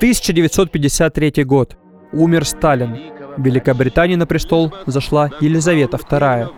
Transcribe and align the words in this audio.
1953 0.00 1.44
год. 1.44 1.76
Умер 2.14 2.46
Сталин. 2.46 2.96
В 3.36 3.44
Великобритании 3.44 4.14
на 4.14 4.24
престол 4.24 4.72
зашла 4.86 5.28
Елизавета 5.42 5.98
II. 5.98 6.48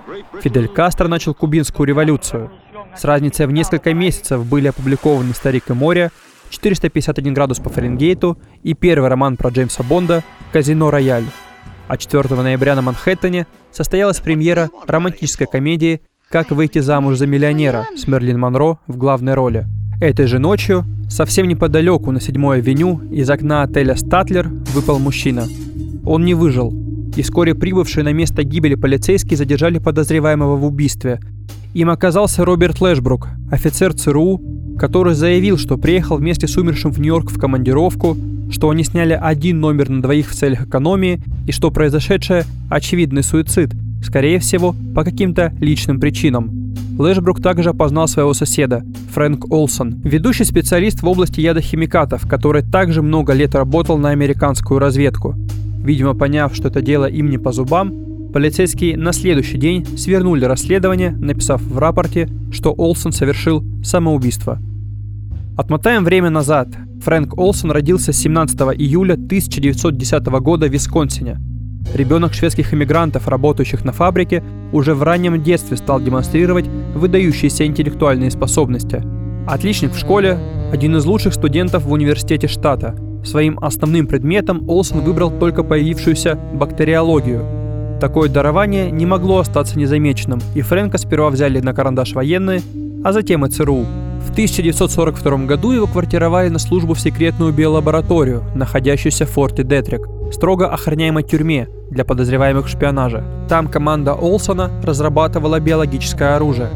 Фидель 0.41 0.69
Кастро 0.69 1.09
начал 1.09 1.35
кубинскую 1.35 1.89
революцию. 1.89 2.53
С 2.97 3.03
разницей 3.03 3.49
в 3.49 3.51
несколько 3.51 3.95
месяцев 3.95 4.47
были 4.47 4.69
опубликованы 4.69 5.35
«Старик 5.35 5.71
и 5.71 5.73
море», 5.73 6.13
451 6.51 7.35
градус 7.35 7.59
по 7.59 7.69
Фаренгейту 7.69 8.39
и 8.63 8.75
первый 8.75 9.09
роман 9.09 9.37
про 9.37 9.51
Джеймса 9.51 9.83
Бонда 9.83 10.23
«Казино 10.53 10.93
Рояль». 10.93 11.25
А 11.89 11.97
4 11.97 12.41
ноября 12.41 12.77
на 12.77 12.83
Манхэттене 12.83 13.49
состоялась 13.73 14.21
премьера 14.21 14.71
романтической 14.87 15.49
комедии 15.49 16.03
«Как 16.31 16.53
выйти 16.53 16.79
замуж 16.79 17.17
за 17.17 17.27
миллионера» 17.27 17.89
с 17.97 18.07
Мерлин 18.07 18.39
Монро 18.39 18.79
в 18.87 18.97
главной 18.97 19.35
роли. 19.35 19.67
Этой 20.03 20.27
же 20.27 20.41
ночью, 20.41 20.85
совсем 21.09 21.47
неподалеку 21.47 22.11
на 22.11 22.21
7 22.21 22.55
авеню, 22.55 23.01
из 23.13 23.31
окна 23.31 23.63
отеля 23.63 23.95
«Статлер» 23.95 24.49
выпал 24.75 24.99
мужчина. 24.99 25.47
Он 26.05 26.25
не 26.25 26.35
выжил, 26.35 26.75
и 27.15 27.23
вскоре 27.23 27.55
прибывшие 27.55 28.03
на 28.03 28.13
место 28.13 28.43
гибели 28.43 28.75
полицейские 28.75 29.37
задержали 29.37 29.79
подозреваемого 29.79 30.57
в 30.57 30.65
убийстве. 30.65 31.21
Им 31.75 31.89
оказался 31.89 32.45
Роберт 32.45 32.81
Лэшбрук, 32.81 33.29
офицер 33.53 33.95
ЦРУ, 33.95 34.43
который 34.77 35.15
заявил, 35.15 35.57
что 35.57 35.79
приехал 35.79 36.17
вместе 36.17 36.49
с 36.49 36.57
умершим 36.57 36.91
в 36.91 36.99
Нью-Йорк 36.99 37.31
в 37.31 37.39
командировку, 37.39 38.17
что 38.51 38.71
они 38.71 38.83
сняли 38.83 39.13
один 39.13 39.61
номер 39.61 39.89
на 39.89 40.03
двоих 40.03 40.31
в 40.31 40.35
целях 40.35 40.67
экономии 40.67 41.23
и 41.47 41.53
что 41.53 41.71
произошедшее– 41.71 42.43
очевидный 42.71 43.23
суицид, 43.23 43.71
скорее 44.05 44.41
всего, 44.41 44.75
по 44.97 45.05
каким-то 45.05 45.55
личным 45.61 46.01
причинам. 46.01 46.62
Лэшбрук 46.99 47.41
также 47.41 47.71
опознал 47.71 48.07
своего 48.07 48.35
соседа, 48.35 48.85
Фрэнк 49.13 49.51
Олсон, 49.51 50.01
ведущий 50.05 50.45
специалист 50.45 51.03
в 51.03 51.09
области 51.09 51.41
ядохимикатов, 51.41 52.29
который 52.29 52.63
также 52.63 53.03
много 53.03 53.33
лет 53.33 53.55
работал 53.55 53.99
на 53.99 54.11
американскую 54.11 54.79
разведку. 54.79 55.35
Видимо, 55.83 56.15
поняв, 56.15 56.55
что 56.55 56.69
это 56.69 56.81
дело 56.81 57.07
им 57.07 57.31
не 57.31 57.39
по 57.39 57.53
зубам, 57.53 57.93
полицейские 58.33 58.97
на 58.97 59.13
следующий 59.13 59.59
день 59.59 59.87
свернули 59.97 60.45
расследование, 60.45 61.11
написав 61.11 61.61
в 61.63 61.79
рапорте, 61.79 62.29
что 62.51 62.73
Олсон 62.73 63.13
совершил 63.13 63.65
самоубийство. 63.83 64.59
Отмотаем 65.57 66.05
время 66.05 66.31
назад. 66.31 66.69
Фрэнк 67.03 67.37
Олсон 67.37 67.73
родился 67.73 68.13
17 68.13 68.59
июля 68.79 69.15
1910 69.15 70.27
года 70.41 70.67
в 70.67 70.73
Висконсине. 70.73 71.39
Ребенок 71.95 72.35
шведских 72.35 72.73
иммигрантов, 72.73 73.29
работающих 73.29 73.85
на 73.85 73.93
фабрике, 73.93 74.43
уже 74.73 74.95
в 74.95 75.03
раннем 75.03 75.43
детстве 75.43 75.77
стал 75.77 76.01
демонстрировать 76.01 76.67
выдающиеся 76.95 77.67
интеллектуальные 77.67 78.31
способности. 78.31 79.03
Отличник 79.47 79.93
в 79.93 79.99
школе, 79.99 80.39
один 80.73 80.97
из 80.97 81.05
лучших 81.05 81.35
студентов 81.35 81.85
в 81.85 81.93
университете 81.93 82.49
штата– 82.49 82.95
Своим 83.25 83.59
основным 83.61 84.07
предметом 84.07 84.69
Олсен 84.69 85.01
выбрал 85.01 85.31
только 85.31 85.63
появившуюся 85.63 86.35
бактериологию. 86.55 87.99
Такое 88.01 88.29
дарование 88.29 88.91
не 88.91 89.07
могло 89.07 89.39
остаться 89.39 89.79
незамеченным, 89.79 90.41
и 90.57 90.61
Фрэнка 90.61 90.99
сперва 90.99 91.31
взяли 91.31 91.61
на 91.61 91.73
карандаш 91.73 92.15
военные, 92.15 92.63
а 93.05 93.13
затем 93.13 93.47
и 93.47 93.49
ЦРУ. 93.49 93.87
В 94.33 94.35
1942 94.35 95.45
году 95.45 95.73
его 95.73 95.87
квартировали 95.87 96.49
на 96.49 96.59
службу 96.59 96.95
в 96.95 97.01
секретную 97.01 97.53
биолабораторию, 97.53 98.43
находящуюся 98.55 99.27
в 99.27 99.29
форте 99.29 99.63
Детрик, 99.63 100.09
строго 100.33 100.71
охраняемой 100.73 101.23
тюрьме 101.23 101.69
для 101.91 102.07
подозреваемых 102.07 102.65
в 102.65 102.71
шпионаже. 102.71 103.23
Там 103.51 103.69
команда 103.69 104.15
Олсона 104.15 104.71
разрабатывала 104.83 105.61
биологическое 105.61 106.35
оружие. 106.35 106.71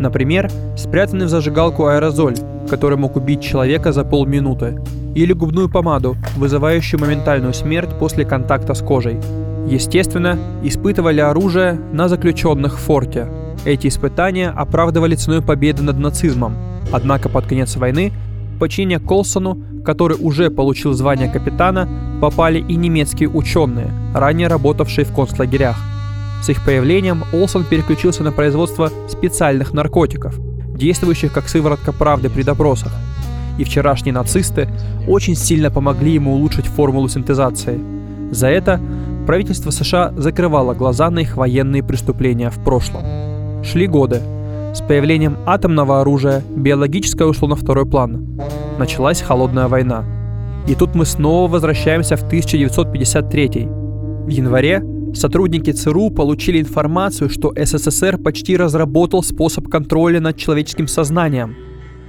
Например, 0.00 0.50
спрятанный 0.74 1.26
в 1.26 1.28
зажигалку 1.28 1.84
аэрозоль, 1.84 2.36
который 2.70 2.96
мог 2.96 3.16
убить 3.16 3.42
человека 3.42 3.92
за 3.92 4.02
полминуты, 4.02 4.80
или 5.14 5.34
губную 5.34 5.68
помаду, 5.68 6.16
вызывающую 6.38 6.98
моментальную 6.98 7.52
смерть 7.52 7.90
после 7.98 8.24
контакта 8.24 8.72
с 8.72 8.80
кожей. 8.80 9.20
Естественно, 9.66 10.38
испытывали 10.62 11.20
оружие 11.20 11.78
на 11.92 12.08
заключенных 12.08 12.78
в 12.78 12.80
форте. 12.80 13.28
Эти 13.66 13.88
испытания 13.88 14.48
оправдывали 14.48 15.14
ценой 15.14 15.42
победы 15.42 15.82
над 15.82 15.98
нацизмом. 15.98 16.56
Однако 16.92 17.28
под 17.28 17.46
конец 17.46 17.76
войны 17.76 18.12
в 18.54 18.58
подчинение 18.58 18.98
Колсону, 18.98 19.58
который 19.84 20.16
уже 20.20 20.50
получил 20.50 20.92
звание 20.92 21.28
капитана, 21.28 21.88
попали 22.20 22.58
и 22.58 22.76
немецкие 22.76 23.28
ученые, 23.28 23.92
ранее 24.14 24.48
работавшие 24.48 25.04
в 25.04 25.14
концлагерях. 25.14 25.76
С 26.42 26.48
их 26.48 26.64
появлением 26.64 27.24
Олсон 27.32 27.64
переключился 27.64 28.22
на 28.22 28.32
производство 28.32 28.90
специальных 29.08 29.72
наркотиков, 29.72 30.38
действующих 30.76 31.32
как 31.32 31.48
сыворотка 31.48 31.92
правды 31.92 32.30
при 32.30 32.42
допросах. 32.42 32.92
И 33.58 33.64
вчерашние 33.64 34.12
нацисты 34.12 34.68
очень 35.08 35.34
сильно 35.34 35.70
помогли 35.70 36.12
ему 36.12 36.34
улучшить 36.34 36.66
формулу 36.66 37.08
синтезации. 37.08 37.80
За 38.30 38.48
это 38.48 38.80
правительство 39.26 39.70
США 39.70 40.12
закрывало 40.16 40.74
глаза 40.74 41.10
на 41.10 41.20
их 41.20 41.36
военные 41.36 41.82
преступления 41.82 42.50
в 42.50 42.62
прошлом. 42.62 43.02
Шли 43.64 43.86
годы. 43.86 44.20
С 44.76 44.82
появлением 44.82 45.38
атомного 45.46 46.02
оружия 46.02 46.44
биологическое 46.54 47.26
ушло 47.26 47.48
на 47.48 47.56
второй 47.56 47.86
план. 47.86 48.38
Началась 48.78 49.22
холодная 49.22 49.68
война. 49.68 50.04
И 50.68 50.74
тут 50.74 50.94
мы 50.94 51.06
снова 51.06 51.50
возвращаемся 51.50 52.18
в 52.18 52.24
1953. 52.24 53.48
В 53.68 54.28
январе 54.28 54.82
Сотрудники 55.14 55.72
ЦРУ 55.72 56.10
получили 56.10 56.60
информацию, 56.60 57.30
что 57.30 57.54
СССР 57.56 58.18
почти 58.18 58.54
разработал 58.54 59.22
способ 59.22 59.66
контроля 59.68 60.20
над 60.20 60.36
человеческим 60.36 60.88
сознанием. 60.88 61.56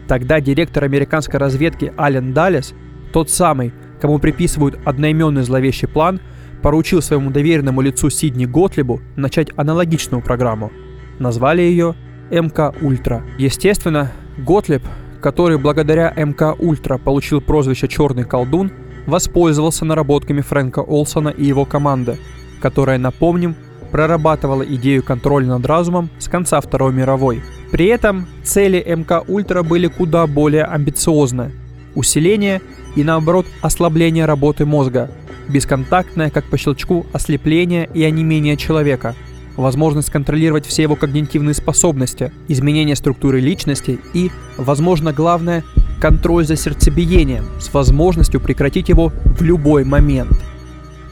Тогда 0.09 0.41
директор 0.41 0.83
американской 0.83 1.39
разведки 1.39 1.93
Ален 1.97 2.33
Даллес, 2.33 2.73
тот 3.13 3.29
самый, 3.29 3.71
кому 4.01 4.19
приписывают 4.19 4.77
одноименный 4.83 5.43
зловещий 5.43 5.87
план, 5.87 6.19
поручил 6.61 7.01
своему 7.01 7.31
доверенному 7.31 7.79
лицу 7.79 8.09
Сидни 8.09 8.45
Готлибу 8.45 8.99
начать 9.15 9.51
аналогичную 9.55 10.21
программу. 10.21 10.69
Назвали 11.17 11.61
ее 11.61 11.95
МК 12.31 12.73
Ультра. 12.81 13.23
Естественно, 13.37 14.11
Готлиб, 14.37 14.83
который 15.21 15.57
благодаря 15.57 16.13
МК 16.15 16.53
Ультра 16.53 16.97
получил 16.97 17.41
прозвище 17.41 17.87
«Черный 17.87 18.23
колдун», 18.23 18.71
воспользовался 19.05 19.85
наработками 19.85 20.41
Фрэнка 20.41 20.79
Олсона 20.79 21.29
и 21.29 21.45
его 21.45 21.65
команды– 21.65 22.17
которая, 22.59 22.97
напомним, 22.97 23.55
прорабатывала 23.91 24.63
идею 24.63 25.03
контроля 25.03 25.47
над 25.47 25.65
разумом 25.65 26.09
с 26.19 26.27
конца 26.27 26.59
Второй 26.59 26.93
мировой. 26.93 27.41
При 27.71 27.87
этом 27.87 28.27
цели 28.43 28.83
МК 28.85 29.21
Ультра 29.27 29.63
были 29.63 29.87
куда 29.87 30.27
более 30.27 30.63
амбициозны. 30.63 31.51
Усиление 31.95 32.61
и 32.95 33.03
наоборот 33.03 33.45
ослабление 33.61 34.25
работы 34.25 34.65
мозга, 34.65 35.09
бесконтактное, 35.47 36.29
как 36.29 36.45
по 36.45 36.57
щелчку, 36.57 37.05
ослепление 37.13 37.89
и 37.93 38.03
онемение 38.03 38.57
человека, 38.57 39.15
возможность 39.57 40.09
контролировать 40.09 40.65
все 40.65 40.83
его 40.83 40.95
когнитивные 40.95 41.53
способности, 41.53 42.31
изменение 42.47 42.95
структуры 42.95 43.41
личности 43.41 43.99
и, 44.13 44.31
возможно, 44.57 45.11
главное, 45.11 45.63
контроль 45.99 46.45
за 46.45 46.55
сердцебиением 46.55 47.45
с 47.59 47.73
возможностью 47.73 48.39
прекратить 48.39 48.89
его 48.89 49.11
в 49.25 49.41
любой 49.41 49.83
момент– 49.83 50.31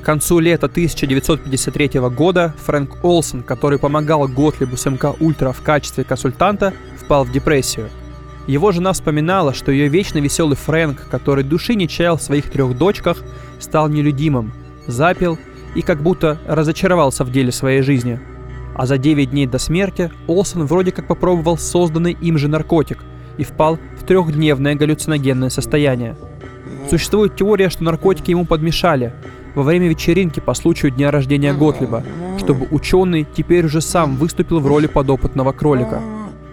к 0.06 0.14
концу 0.16 0.38
лета 0.38 0.68
1953 0.68 2.00
года 2.12 2.54
Фрэнк 2.64 3.04
Олсон, 3.04 3.42
который 3.42 3.80
помогал 3.80 4.28
Готлибу 4.28 4.78
с 4.78 4.86
МК 4.86 5.16
Ультра 5.20 5.52
в 5.52 5.64
качестве 5.64 6.04
консультанта, 6.04 6.76
впал 6.96 7.24
в 7.24 7.32
депрессию. 7.32 7.90
Его 8.46 8.72
жена 8.72 8.94
вспоминала, 8.94 9.56
что 9.56 9.72
ее 9.72 9.88
вечно 9.88 10.20
веселый 10.20 10.58
Фрэнк, 10.58 11.08
который 11.10 11.44
души 11.44 11.74
не 11.74 11.88
чаял 11.88 12.18
в 12.18 12.22
своих 12.22 12.52
трех 12.52 12.78
дочках, 12.78 13.18
стал 13.60 13.90
нелюдимым, 13.90 14.54
запил 14.86 15.40
и 15.74 15.82
как 15.82 16.04
будто 16.04 16.38
разочаровался 16.46 17.24
в 17.24 17.32
деле 17.32 17.52
своей 17.52 17.82
жизни. 17.82 18.20
А 18.76 18.86
за 18.86 18.98
9 18.98 19.32
дней 19.32 19.48
до 19.48 19.58
смерти 19.58 20.12
Олсон 20.28 20.66
вроде 20.66 20.92
как 20.92 21.08
попробовал 21.08 21.58
созданный 21.58 22.12
им 22.12 22.38
же 22.38 22.48
наркотик 22.50 23.00
и 23.38 23.44
впал 23.44 23.80
в 23.98 24.06
трехдневное 24.06 24.76
галлюциногенное 24.76 25.50
состояние. 25.50 26.16
Существует 26.90 27.36
теория, 27.36 27.70
что 27.70 27.84
наркотики 27.84 28.32
ему 28.32 28.46
подмешали, 28.46 29.14
во 29.56 29.64
время 29.64 29.88
вечеринки 29.88 30.42
по 30.42 30.54
случаю 30.54 30.92
дня 30.92 31.10
рождения 31.10 31.54
Готлиба, 31.54 32.04
чтобы 32.38 32.68
ученый 32.70 33.26
теперь 33.36 33.66
уже 33.66 33.80
сам 33.80 34.18
выступил 34.18 34.60
в 34.60 34.68
роли 34.68 34.88
подопытного 34.88 35.54
кролика. 35.54 36.02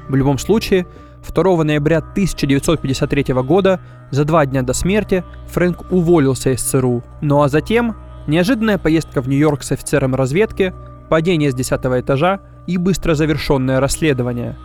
В 0.09 0.15
любом 0.15 0.39
случае, 0.39 0.87
2 1.29 1.65
ноября 1.65 1.99
1953 1.99 3.35
года, 3.43 3.81
за 4.11 4.25
два 4.25 4.47
дня 4.47 4.63
до 4.63 4.73
смерти, 4.73 5.25
Фрэнк 5.49 5.91
уволился 5.91 6.51
из 6.51 6.63
ЦРУ. 6.63 7.03
Ну 7.21 7.43
а 7.43 7.49
затем 7.49 7.97
неожиданная 8.27 8.79
поездка 8.79 9.21
в 9.21 9.29
Нью-Йорк 9.29 9.65
с 9.65 9.73
офицером 9.73 10.15
разведки, 10.15 10.73
падение 11.13 11.51
с 11.51 11.55
10 11.55 11.79
этажа 12.01 12.41
и 12.67 12.79
быстро 12.79 13.15
завершенное 13.15 13.81
расследование. 13.81 14.57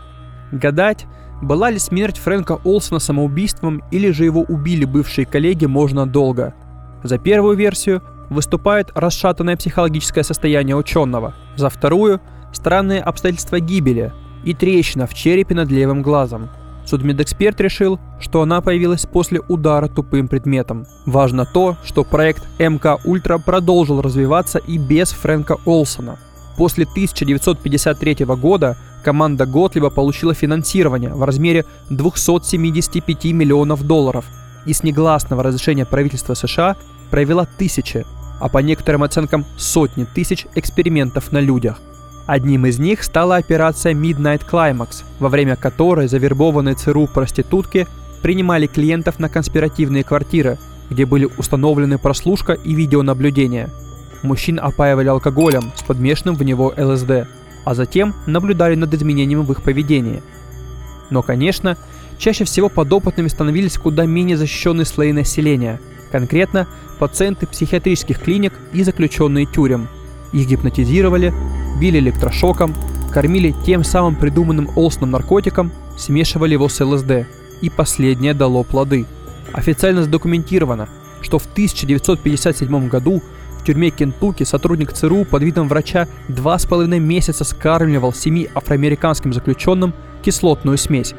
Гадать, 0.53 1.05
была 1.41 1.69
ли 1.69 1.77
смерть 1.77 2.17
Фрэнка 2.19 2.61
Олсона 2.63 3.01
самоубийством 3.01 3.83
или 3.91 4.11
же 4.11 4.23
его 4.23 4.43
убили 4.43 4.85
бывшие 4.85 5.25
коллеги, 5.25 5.65
можно 5.65 6.07
долго. 6.07 6.53
За 7.03 7.17
первую 7.17 7.57
версию 7.57 8.01
выступает 8.29 8.91
расшатанное 8.95 9.57
психологическое 9.57 10.23
состояние 10.23 10.77
ученого, 10.77 11.35
за 11.57 11.67
вторую– 11.69 12.21
странные 12.53 13.01
обстоятельства 13.01 13.59
гибели 13.59 14.13
и 14.45 14.53
трещина 14.53 15.05
в 15.05 15.13
черепе 15.13 15.53
над 15.53 15.69
левым 15.69 16.01
глазом. 16.01 16.49
Судмедэксперт 16.85 17.59
решил, 17.59 17.99
что 18.21 18.41
она 18.41 18.61
появилась 18.61 19.05
после 19.05 19.41
удара 19.49 19.89
тупым 19.89 20.29
предметом. 20.29 20.87
Важно 21.05 21.45
то, 21.45 21.75
что 21.83 22.05
проект 22.05 22.47
МК 22.57 22.99
Ультра 23.03 23.37
продолжил 23.37 24.01
развиваться 24.01 24.59
и 24.59 24.77
без 24.77 25.11
Фрэнка 25.11 25.57
Олсона. 25.65 26.17
После 26.57 26.85
1953 26.85 28.25
года 28.25 28.75
команда 29.03 29.45
Готлиба 29.45 29.91
получила 29.91 30.33
финансирование 30.33 31.13
в 31.13 31.23
размере 31.23 31.65
275 31.89 33.25
миллионов 33.25 33.85
долларов 33.85 34.25
и 34.65 34.73
с 34.73 34.83
негласного 34.83 35.43
разрешения 35.43 35.85
правительства 35.85 36.33
США 36.33 36.75
провела 37.11 37.47
тысячи, 37.57 38.05
а 38.39 38.49
по 38.49 38.57
некоторым 38.57 39.03
оценкам 39.03 39.45
сотни 39.55 40.03
тысяч 40.03 40.47
экспериментов 40.55 41.31
на 41.31 41.39
людях. 41.39 41.79
Одним 42.25 42.65
из 42.65 42.79
них 42.79 43.03
стала 43.03 43.37
операция 43.37 43.93
Midnight 43.93 44.41
Climax, 44.51 45.03
во 45.19 45.29
время 45.29 45.55
которой 45.55 46.07
завербованные 46.09 46.75
ЦРУ 46.75 47.07
проститутки 47.07 47.87
принимали 48.21 48.67
клиентов 48.67 49.19
на 49.19 49.29
конспиративные 49.29 50.03
квартиры, 50.03 50.57
где 50.89 51.05
были 51.05 51.29
установлены 51.37 51.97
прослушка 51.97 52.53
и 52.53 52.73
видеонаблюдение. 52.73 53.69
Мужчин 54.23 54.59
опаивали 54.59 55.07
алкоголем 55.07 55.71
с 55.75 55.83
подмешанным 55.83 56.35
в 56.35 56.43
него 56.43 56.73
ЛСД, 56.77 57.27
а 57.65 57.75
затем 57.75 58.13
наблюдали 58.25 58.75
над 58.75 58.93
изменением 58.93 59.43
в 59.43 59.51
их 59.51 59.61
поведении. 59.61 60.21
Но, 61.09 61.21
конечно, 61.21 61.77
чаще 62.17 62.43
всего 62.43 62.69
подопытными 62.69 63.27
становились 63.27 63.77
куда 63.77 64.05
менее 64.05 64.37
защищенные 64.37 64.85
слои 64.85 65.11
населения, 65.11 65.79
конкретно 66.11 66.67
пациенты 66.99 67.47
психиатрических 67.47 68.19
клиник 68.19 68.53
и 68.73 68.83
заключенные 68.83 69.45
тюрем. 69.45 69.87
Их 70.33 70.47
гипнотизировали, 70.47 71.33
били 71.79 71.99
электрошоком, 71.99 72.73
кормили 73.13 73.55
тем 73.65 73.83
самым 73.83 74.15
придуманным 74.15 74.69
Олсоном 74.75 75.11
наркотиком, 75.11 75.71
смешивали 75.97 76.53
его 76.53 76.69
с 76.69 76.83
ЛСД, 76.83 77.27
и 77.61 77.69
последнее 77.69 78.33
дало 78.33 78.63
плоды. 78.63 79.05
Официально 79.53 80.03
задокументировано, 80.03 80.89
что 81.21 81.39
в 81.39 81.45
1957 81.45 82.87
году 82.89 83.21
тюрьме 83.67 83.89
Кентукки 83.89 84.43
сотрудник 84.43 84.93
ЦРУ 84.93 85.25
под 85.25 85.43
видом 85.43 85.67
врача 85.67 86.07
два 86.29 86.57
с 86.57 86.65
половиной 86.65 86.99
месяца 86.99 87.43
скармливал 87.43 88.13
семи 88.13 88.47
афроамериканским 88.55 89.33
заключенным 89.33 89.93
кислотную 90.23 90.77
смесь. 90.77 91.13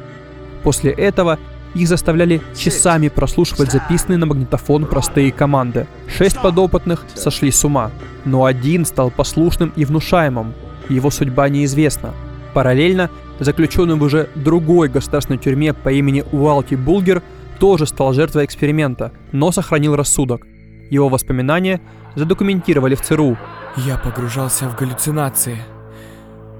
После 0.63 0.91
этого 0.91 1.37
их 1.75 1.87
заставляли 1.87 2.41
часами 2.57 3.09
прослушивать 3.09 3.71
записанные 3.71 4.17
на 4.17 4.25
магнитофон 4.25 4.87
простые 4.87 5.31
команды. 5.31 5.85
Шесть 6.07 6.41
подопытных 6.41 7.05
сошли 7.13 7.51
с 7.51 7.63
ума, 7.63 7.91
но 8.25 8.45
один 8.45 8.83
стал 8.83 9.11
послушным 9.11 9.71
и 9.75 9.85
внушаемым. 9.85 10.55
Его 10.89 11.11
судьба 11.11 11.49
неизвестна. 11.49 12.15
Параллельно, 12.55 13.11
заключенный 13.37 13.93
в 13.93 14.01
уже 14.01 14.27
другой 14.33 14.89
государственной 14.89 15.37
тюрьме 15.37 15.73
по 15.73 15.89
имени 15.89 16.25
Уалти 16.31 16.73
Булгер 16.73 17.21
тоже 17.59 17.85
стал 17.85 18.13
жертвой 18.13 18.45
эксперимента, 18.45 19.11
но 19.31 19.51
сохранил 19.51 19.95
рассудок. 19.95 20.47
Его 20.89 21.09
воспоминания 21.09 21.79
задокументировали 22.19 22.95
в 22.95 23.01
ЦРУ. 23.01 23.37
Я 23.77 23.97
погружался 23.97 24.69
в 24.69 24.75
галлюцинации. 24.75 25.57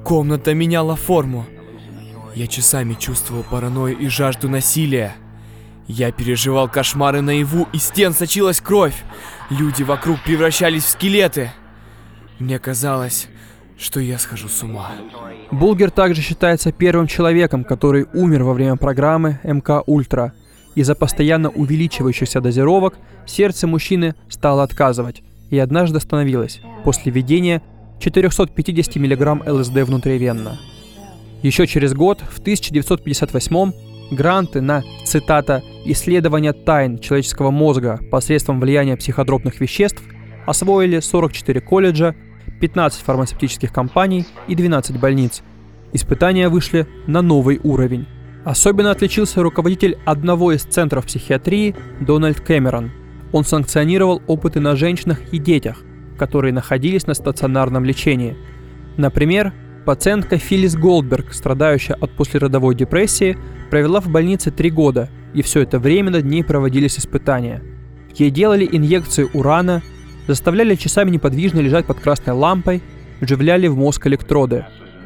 Комната 0.04 0.54
меняла 0.54 0.96
форму. 0.96 1.46
Я 2.34 2.48
часами 2.48 2.96
чувствовал 2.96 3.44
паранойю 3.44 3.98
и 3.98 4.08
жажду 4.08 4.50
насилия. 4.50 5.16
Я 5.88 6.12
переживал 6.12 6.70
кошмары 6.70 7.22
наяву, 7.22 7.68
и 7.74 7.78
стен 7.78 8.14
сочилась 8.14 8.62
кровь. 8.62 8.96
Люди 9.50 9.84
вокруг 9.84 10.24
превращались 10.24 10.84
в 10.84 10.90
скелеты. 10.90 11.52
Мне 12.38 12.60
казалось, 12.60 13.28
что 13.78 14.00
я 14.00 14.18
схожу 14.18 14.48
с 14.48 14.64
ума. 14.64 14.92
Булгер 15.52 15.92
также 15.92 16.22
считается 16.22 16.72
первым 16.72 17.08
человеком, 17.08 17.64
который 17.64 18.06
умер 18.14 18.44
во 18.44 18.54
время 18.54 18.78
программы 18.78 19.40
МК 19.44 19.82
Ультра. 19.88 20.34
Из-за 20.76 20.96
постоянно 20.96 21.50
увеличивающихся 21.50 22.40
дозировок 22.40 22.94
сердце 23.26 23.68
мужчины 23.68 24.16
стало 24.30 24.64
отказывать 24.64 25.24
и 25.50 25.58
однажды 25.58 25.98
остановилось 25.98 26.62
после 26.84 27.12
введения 27.12 27.62
450 28.00 28.96
мг 28.96 29.50
ЛСД 29.52 29.76
внутривенно. 29.84 30.58
Еще 31.42 31.68
через 31.68 31.94
год, 31.94 32.20
в 32.22 32.40
1958 32.40 33.72
гранты 34.12 34.62
на, 34.62 34.84
цитата, 35.06 35.64
«исследование 35.86 36.54
тайн 36.54 37.00
человеческого 37.00 37.52
мозга 37.52 38.00
посредством 38.12 38.60
влияния 38.60 38.98
психотропных 38.98 39.60
веществ» 39.60 40.04
освоили 40.46 41.00
44 41.00 41.62
колледжа, 41.62 42.16
15 42.60 43.02
фармацевтических 43.02 43.72
компаний 43.72 44.26
и 44.48 44.56
12 44.56 45.00
больниц. 45.00 45.44
Испытания 45.94 46.50
вышли 46.50 46.88
на 47.08 47.22
новый 47.22 47.60
уровень. 47.64 48.06
Особенно 48.46 48.92
отличился 48.92 49.44
руководитель 49.44 49.98
одного 50.06 50.52
из 50.52 50.64
центров 50.64 51.06
психиатрии 51.06 51.76
Дональд 52.02 52.40
Кэмерон. 52.42 52.92
Он 53.32 53.44
санкционировал 53.44 54.22
опыты 54.28 54.60
на 54.60 54.76
женщинах 54.76 55.20
и 55.32 55.38
детях, 55.38 55.84
которые 56.18 56.54
находились 56.54 57.08
на 57.08 57.14
стационарном 57.14 57.86
лечении. 57.86 58.36
Например, 58.98 59.54
Пациентка 59.86 60.38
Филлис 60.38 60.76
Голдберг, 60.76 61.34
страдающая 61.34 61.96
от 61.96 62.12
послеродовой 62.12 62.76
депрессии, 62.76 63.38
провела 63.70 64.02
в 64.02 64.08
больнице 64.08 64.52
три 64.52 64.70
года, 64.70 65.10
и 65.34 65.42
все 65.42 65.62
это 65.62 65.80
время 65.80 66.12
над 66.12 66.26
ней 66.26 66.44
проводились 66.44 67.00
испытания. 67.00 67.64
Ей 68.16 68.30
делали 68.30 68.68
инъекции 68.70 69.28
урана, 69.34 69.82
заставляли 70.28 70.76
часами 70.76 71.12
неподвижно 71.12 71.60
лежать 71.60 71.86
под 71.86 72.00
красной 72.00 72.34
лампой, 72.34 72.84
вживляли 73.22 73.68
в 73.68 73.78
мозг 73.78 74.06
электроды. 74.08 74.66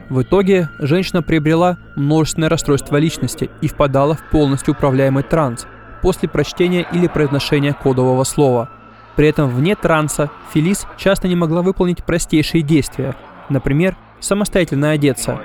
В 0.10 0.22
итоге 0.22 0.70
женщина 0.80 1.22
приобрела 1.22 1.78
множественное 1.96 2.50
расстройство 2.50 2.98
личности 2.98 3.50
и 3.62 3.68
впадала 3.68 4.16
в 4.16 4.30
полностью 4.32 4.74
управляемый 4.74 5.24
транс 5.24 5.66
после 6.04 6.28
прочтения 6.28 6.86
или 6.92 7.08
произношения 7.08 7.74
кодового 7.74 8.26
слова. 8.26 8.70
При 9.16 9.28
этом 9.28 9.50
вне 9.50 9.76
транса 9.76 10.30
Фелис 10.54 10.86
часто 10.98 11.30
не 11.30 11.36
могла 11.36 11.62
выполнить 11.62 12.04
простейшие 12.04 12.62
действия, 12.62 13.16
например, 13.50 13.96
самостоятельно 14.20 14.92
одеться. 14.92 15.40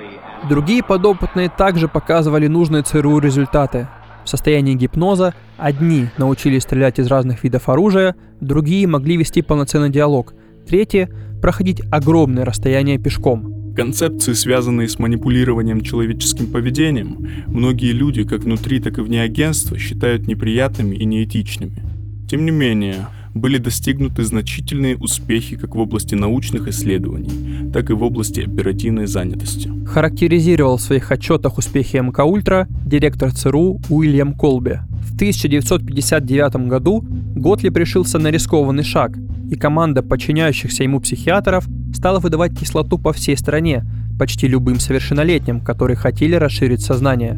Другие 0.49 0.83
подопытные 0.83 1.49
также 1.49 1.87
показывали 1.87 2.47
нужные 2.47 2.83
ЦРУ 2.83 3.19
результаты. 3.19 3.87
В 4.25 4.29
состоянии 4.29 4.75
гипноза 4.75 5.33
одни 5.57 6.09
научились 6.17 6.63
стрелять 6.63 6.99
из 6.99 7.07
разных 7.07 7.43
видов 7.43 7.69
оружия, 7.69 8.15
другие 8.41 8.85
могли 8.85 9.15
вести 9.15 9.41
полноценный 9.41 9.89
диалог, 9.89 10.33
третьи– 10.67 11.09
проходить 11.41 11.81
огромные 11.89 12.43
расстояния 12.43 12.97
пешком. 12.97 13.58
Концепции, 13.79 14.33
связанные 14.33 14.89
с 14.89 14.99
манипулированием 14.99 15.79
человеческим 15.79 16.47
поведением, 16.47 17.25
многие 17.47 17.93
люди, 17.93 18.25
как 18.25 18.41
внутри, 18.41 18.81
так 18.81 18.97
и 18.97 19.01
вне 19.01 19.21
агентства, 19.21 19.77
считают 19.77 20.27
неприятными 20.27 20.97
и 20.97 21.05
неэтичными. 21.05 21.81
Тем 22.29 22.43
не 22.43 22.51
менее, 22.51 23.07
были 23.33 23.57
достигнуты 23.57 24.25
значительные 24.25 24.97
успехи 24.97 25.55
как 25.55 25.75
в 25.75 25.79
области 25.79 26.13
научных 26.13 26.67
исследований, 26.67 27.71
так 27.71 27.89
и 27.89 27.93
в 27.93 28.03
области 28.03 28.41
оперативной 28.41 29.07
занятости. 29.07 29.71
Характеризировал 29.85 30.75
в 30.75 30.81
своих 30.81 31.09
отчетах 31.09 31.57
успехи 31.57 31.97
МК 31.97 32.25
Ультра 32.25 32.67
директор 32.85 33.31
ЦРУ 33.31 33.79
Уильям 33.89 34.33
Колби. 34.33 34.79
В 35.19 35.21
1959 35.21 36.69
году 36.69 37.03
Готлиб 37.35 37.75
решился 37.75 38.19
на 38.19 38.29
рискованный 38.31 38.83
шаг, 38.83 39.17
и 39.51 39.57
команда 39.57 40.01
подчиняющихся 40.01 40.83
ему 40.83 41.01
психиатров 41.01 41.67
стала 41.93 42.19
выдавать 42.19 42.57
кислоту 42.57 42.97
по 42.97 43.11
всей 43.11 43.35
стране, 43.35 43.83
почти 44.17 44.47
любым 44.47 44.79
совершеннолетним, 44.79 45.59
которые 45.59 45.97
хотели 45.97 46.35
расширить 46.35 46.79
сознание. 46.79 47.37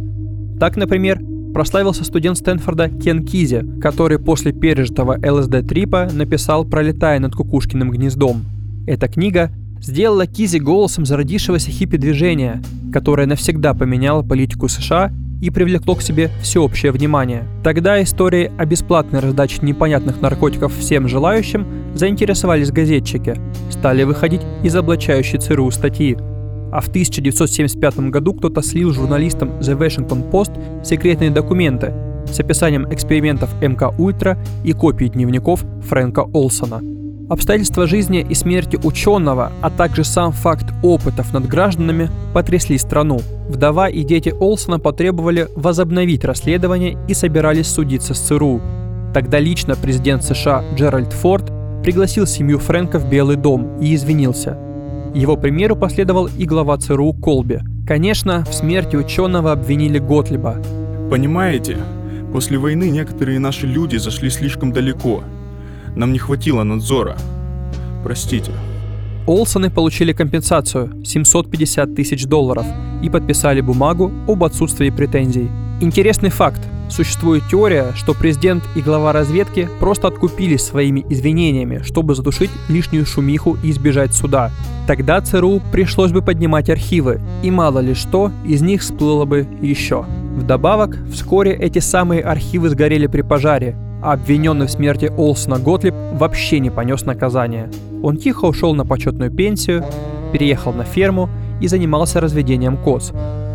Так, 0.59 0.77
например, 0.77 1.23
прославился 1.55 2.03
студент 2.03 2.37
Стэнфорда 2.37 2.87
Кен 2.87 3.25
Кизи, 3.25 3.65
который 3.81 4.19
после 4.19 4.51
пережитого 4.51 5.17
ЛСД-трипа 5.17 6.11
написал 6.13 6.65
«Пролетая 6.65 7.19
над 7.19 7.33
кукушкиным 7.33 7.89
гнездом». 7.89 8.45
Эта 8.85 9.07
книга 9.07 9.49
сделала 9.81 10.27
Кизи 10.27 10.59
голосом 10.59 11.07
зародившегося 11.07 11.71
хиппи-движения, 11.71 12.61
которое 12.93 13.25
навсегда 13.25 13.73
поменяло 13.73 14.21
политику 14.21 14.67
США 14.67 15.11
и 15.41 15.49
привлекло 15.49 15.95
к 15.95 16.01
себе 16.01 16.29
всеобщее 16.41 16.93
внимание. 16.93 17.45
Тогда 17.63 18.01
истории 18.01 18.51
о 18.57 18.65
бесплатной 18.65 19.19
раздаче 19.19 19.59
непонятных 19.61 20.21
наркотиков 20.21 20.73
всем 20.77 21.09
желающим 21.09 21.67
заинтересовались 21.95 22.71
газетчики, 22.71 23.35
стали 23.69 24.03
выходить 24.03 24.41
из 24.63 24.75
облачающей 24.75 25.39
ЦРУ 25.39 25.69
статьи– 25.71 26.17
а 26.71 26.79
в 26.79 26.87
1975 26.87 28.09
году 28.09 28.33
кто-то 28.33 28.61
слил 28.61 28.93
журналистам 28.93 29.49
The 29.59 29.77
Washington 29.77 30.31
Post 30.31 30.85
секретные 30.85 31.29
документы 31.29 31.93
с 32.31 32.39
описанием 32.39 32.91
экспериментов 32.93 33.49
МК 33.61 33.89
Ультра 33.97 34.37
и 34.63 34.71
копии 34.71 35.05
дневников 35.05 35.65
Фрэнка 35.89 36.21
Олсона. 36.33 37.00
Обстоятельства 37.31 37.87
жизни 37.87 38.25
и 38.29 38.35
смерти 38.35 38.77
ученого, 38.83 39.51
а 39.61 39.69
также 39.69 40.03
сам 40.03 40.33
факт 40.33 40.65
опытов 40.83 41.33
над 41.33 41.47
гражданами 41.47 42.09
потрясли 42.33 42.77
страну. 42.77 43.21
Вдова 43.47 43.87
и 43.87 44.03
дети 44.03 44.33
Олсона 44.37 44.79
потребовали 44.79 45.47
возобновить 45.55 46.25
расследование 46.25 46.97
и 47.07 47.13
собирались 47.13 47.67
судиться 47.67 48.13
с 48.13 48.19
ЦРУ. 48.19 48.61
Тогда 49.13 49.39
лично 49.39 49.75
президент 49.75 50.23
США 50.23 50.63
Джеральд 50.75 51.13
Форд 51.13 51.51
пригласил 51.83 52.27
семью 52.27 52.59
Фрэнка 52.59 52.99
в 52.99 53.09
Белый 53.09 53.37
дом 53.37 53.79
и 53.79 53.95
извинился– 53.95 54.57
его 55.13 55.35
примеру 55.35 55.75
последовал 55.75 56.27
и 56.27 56.45
глава 56.45 56.77
ЦРУ 56.77 57.13
Колби. 57.13 57.59
Конечно, 57.85 58.45
в 58.45 58.53
смерти 58.53 58.95
ученого 58.95 59.51
обвинили 59.51 59.99
Готлиба. 59.99 60.55
Понимаете, 61.09 61.77
после 62.31 62.57
войны 62.57 62.89
некоторые 62.89 63.39
наши 63.39 63.67
люди 63.67 63.97
зашли 63.97 64.29
слишком 64.29 64.71
далеко. 64.71 65.23
Нам 65.95 66.13
не 66.13 66.19
хватило 66.19 66.63
надзора. 66.63 67.17
Простите. 68.03 68.51
Олсоны 69.27 69.69
получили 69.69 70.13
компенсацию 70.13 71.03
750 71.05 71.95
тысяч 71.95 72.25
долларов 72.25 72.65
и 73.03 73.09
подписали 73.09 73.61
бумагу 73.61 74.11
об 74.27 74.43
отсутствии 74.43 74.89
претензий. 74.89 75.49
Интересный 75.79 76.29
факт. 76.29 76.61
Существует 76.89 77.43
теория, 77.49 77.93
что 77.95 78.13
президент 78.13 78.63
и 78.75 78.81
глава 78.81 79.13
разведки 79.13 79.69
просто 79.79 80.09
откупились 80.09 80.61
своими 80.61 81.05
извинениями, 81.09 81.81
чтобы 81.83 82.15
задушить 82.15 82.51
лишнюю 82.67 83.05
шумиху 83.05 83.57
и 83.63 83.71
избежать 83.71 84.13
суда. 84.13 84.51
Тогда 84.87 85.21
ЦРУ 85.21 85.61
пришлось 85.71 86.11
бы 86.11 86.21
поднимать 86.21 86.69
архивы, 86.69 87.21
и 87.43 87.51
мало 87.51 87.79
ли 87.79 87.93
что 87.93 88.31
из 88.45 88.61
них 88.61 88.81
всплыло 88.81 89.25
бы 89.25 89.47
еще. 89.61 90.05
Вдобавок, 90.35 90.97
вскоре 91.13 91.53
эти 91.53 91.79
самые 91.79 92.21
архивы 92.21 92.69
сгорели 92.69 93.07
при 93.07 93.21
пожаре, 93.21 93.75
обвиненный 94.01 94.67
в 94.67 94.71
смерти 94.71 95.11
Олсона 95.15 95.59
Готлиб 95.59 95.93
вообще 96.13 96.59
не 96.59 96.69
понес 96.69 97.05
наказание. 97.05 97.69
Он 98.03 98.17
тихо 98.17 98.45
ушел 98.45 98.73
на 98.73 98.85
почетную 98.85 99.31
пенсию, 99.31 99.83
переехал 100.33 100.73
на 100.73 100.83
ферму 100.83 101.29
и 101.61 101.67
занимался 101.67 102.19
разведением 102.19 102.77
коз. 102.77 103.13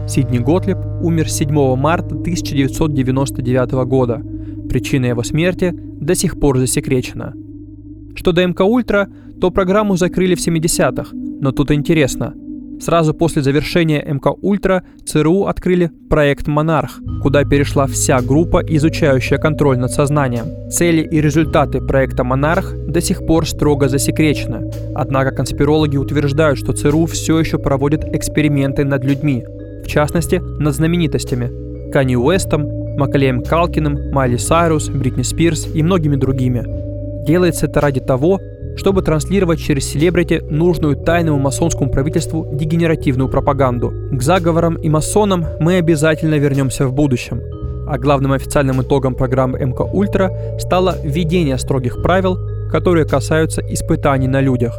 Сидни 0.09 0.39
Готлиб 0.39 0.79
умер 1.03 1.29
7 1.29 1.77
марта 1.77 2.15
1999 2.15 3.73
года. 3.87 4.23
Причина 4.69 5.07
его 5.07 5.23
смерти 5.23 5.73
до 5.75 6.15
сих 6.15 6.39
пор 6.39 6.59
засекречена. 6.59 7.35
Что 8.15 8.33
до 8.33 8.47
МК 8.47 8.65
Ультра, 8.65 9.09
то 9.41 9.51
программу 9.51 9.97
закрыли 9.97 10.35
в 10.35 10.47
70-х, 10.47 11.11
но 11.13 11.53
тут 11.53 11.71
интересно– 11.71 12.35
Сразу 12.81 13.15
после 13.15 13.43
завершения 13.43 14.03
МК 14.03 14.31
Ультра 14.43 14.83
ЦРУ 15.05 15.45
открыли 15.45 15.91
проект 16.11 16.47
«Монарх», 16.47 17.01
куда 17.23 17.45
перешла 17.45 17.87
вся 17.87 18.21
группа, 18.21 18.63
изучающая 18.63 19.39
контроль 19.39 19.79
над 19.79 19.91
сознанием. 19.91 20.71
Цели 20.71 21.03
и 21.03 21.21
результаты 21.21 21.81
проекта 21.81 22.23
«Монарх» 22.23 22.75
до 22.87 23.01
сих 23.01 23.27
пор 23.27 23.49
строго 23.49 23.89
засекречены. 23.89 24.71
Однако 24.95 25.31
конспирологи 25.31 25.97
утверждают, 25.97 26.59
что 26.59 26.73
ЦРУ 26.73 27.07
все 27.07 27.39
еще 27.39 27.59
проводит 27.59 28.05
эксперименты 28.15 28.85
над 28.85 29.05
людьми, 29.05 29.45
в 29.85 29.89
частности, 29.89 30.37
над 30.37 30.75
знаменитостями 30.75 31.91
Канни 31.93 32.17
Уэстом, 32.17 32.69
Макалеем 32.97 33.43
Калкиным, 33.43 34.11
Майли 34.13 34.37
Сайрус, 34.37 34.89
Бритни 34.89 35.23
Спирс 35.23 35.67
и 35.75 35.83
многими 35.83 36.17
другими. 36.17 36.65
Делается 37.27 37.67
это 37.67 37.81
ради 37.81 38.01
того, 38.01 38.41
чтобы 38.77 39.03
транслировать 39.03 39.59
через 39.59 39.87
селебрити 39.87 40.43
нужную 40.49 40.97
тайному 40.97 41.39
масонскому 41.39 41.91
правительству 41.91 42.47
дегенеративную 42.53 43.29
пропаганду. 43.29 43.93
К 44.13 44.23
заговорам 44.23 44.77
и 44.77 44.89
масонам 44.89 45.47
мы 45.61 45.77
обязательно 45.77 46.37
вернемся 46.37 46.87
в 46.87 46.93
будущем. 46.93 47.41
А 47.89 47.99
главным 47.99 48.33
официальным 48.33 48.83
итогом 48.83 49.15
программы 49.15 49.59
МК 49.59 49.85
Ультра 49.85 50.31
стало 50.59 50.97
введение 51.03 51.57
строгих 51.57 52.03
правил, 52.03 52.39
которые 52.71 53.07
касаются 53.07 53.63
испытаний 53.63 54.29
на 54.29 54.41
людях. 54.41 54.79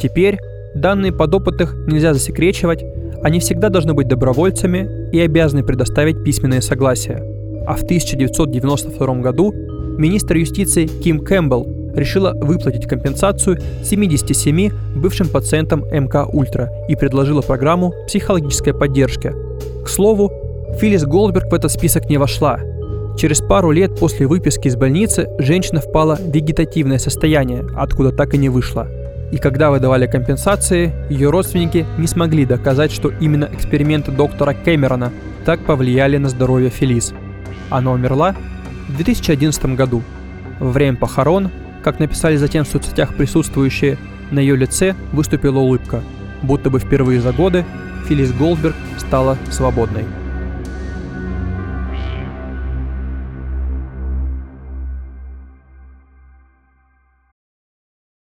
Теперь 0.00 0.38
данные 0.74 1.12
подопытных 1.12 1.74
нельзя 1.86 2.14
засекречивать, 2.14 2.84
они 3.22 3.40
всегда 3.40 3.68
должны 3.68 3.94
быть 3.94 4.08
добровольцами 4.08 5.10
и 5.12 5.20
обязаны 5.20 5.62
предоставить 5.62 6.22
письменное 6.22 6.60
согласие. 6.60 7.22
А 7.66 7.74
в 7.74 7.82
1992 7.82 9.14
году 9.16 9.52
министр 9.98 10.36
юстиции 10.36 10.86
Ким 10.86 11.20
Кэмпбелл 11.20 11.75
решила 11.96 12.32
выплатить 12.34 12.86
компенсацию 12.86 13.58
77 13.82 14.70
бывшим 14.94 15.28
пациентам 15.28 15.84
МК 15.90 16.24
Ультра 16.26 16.70
и 16.88 16.96
предложила 16.96 17.40
программу 17.40 17.92
психологической 18.06 18.74
поддержки. 18.74 19.32
К 19.84 19.88
слову, 19.88 20.32
Филлис 20.78 21.04
Голдберг 21.04 21.50
в 21.50 21.54
этот 21.54 21.72
список 21.72 22.08
не 22.08 22.18
вошла. 22.18 22.60
Через 23.16 23.40
пару 23.40 23.70
лет 23.70 23.98
после 23.98 24.26
выписки 24.26 24.68
из 24.68 24.76
больницы 24.76 25.30
женщина 25.38 25.80
впала 25.80 26.16
в 26.16 26.30
вегетативное 26.34 26.98
состояние, 26.98 27.64
откуда 27.74 28.12
так 28.12 28.34
и 28.34 28.38
не 28.38 28.50
вышла. 28.50 28.86
И 29.32 29.38
когда 29.38 29.70
выдавали 29.70 30.06
компенсации, 30.06 30.92
ее 31.10 31.30
родственники 31.30 31.86
не 31.98 32.06
смогли 32.06 32.44
доказать, 32.44 32.92
что 32.92 33.10
именно 33.20 33.48
эксперименты 33.52 34.12
доктора 34.12 34.54
Кэмерона 34.54 35.12
так 35.44 35.60
повлияли 35.60 36.16
на 36.18 36.28
здоровье 36.28 36.70
Фелис. 36.70 37.12
Она 37.70 37.92
умерла 37.92 38.36
в 38.88 38.96
2011 38.96 39.76
году. 39.76 40.02
Во 40.60 40.70
время 40.70 40.96
похорон 40.96 41.50
как 41.86 42.00
написали 42.00 42.34
затем 42.34 42.64
в 42.64 42.68
соцсетях 42.68 43.14
присутствующие, 43.14 43.96
на 44.32 44.40
ее 44.40 44.56
лице 44.56 44.96
выступила 45.12 45.60
улыбка, 45.60 46.02
будто 46.42 46.68
бы 46.68 46.80
впервые 46.80 47.20
за 47.20 47.32
годы 47.32 47.64
Филлис 48.08 48.32
Голдберг 48.32 48.74
стала 48.98 49.38
свободной. 49.52 50.04